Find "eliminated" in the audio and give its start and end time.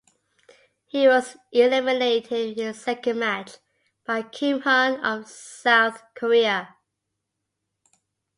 1.51-2.57